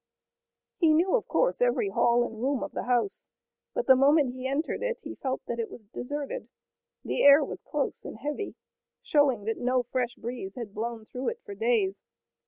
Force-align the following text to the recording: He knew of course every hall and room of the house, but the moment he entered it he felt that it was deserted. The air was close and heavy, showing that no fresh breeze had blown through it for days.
He 0.79 0.95
knew 0.95 1.15
of 1.15 1.27
course 1.27 1.61
every 1.61 1.89
hall 1.89 2.23
and 2.23 2.41
room 2.41 2.63
of 2.63 2.71
the 2.71 2.85
house, 2.85 3.27
but 3.75 3.85
the 3.85 3.95
moment 3.95 4.33
he 4.33 4.47
entered 4.47 4.81
it 4.81 4.99
he 5.03 5.13
felt 5.13 5.45
that 5.45 5.59
it 5.59 5.69
was 5.69 5.89
deserted. 5.93 6.49
The 7.05 7.21
air 7.21 7.43
was 7.45 7.59
close 7.59 8.03
and 8.03 8.17
heavy, 8.17 8.55
showing 9.03 9.43
that 9.43 9.59
no 9.59 9.83
fresh 9.83 10.15
breeze 10.15 10.55
had 10.55 10.73
blown 10.73 11.05
through 11.05 11.27
it 11.27 11.41
for 11.45 11.53
days. 11.53 11.99